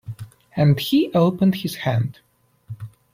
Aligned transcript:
And 0.55 0.79
he 0.79 1.11
opened 1.13 1.53
his 1.57 1.75
hand. 1.75 2.21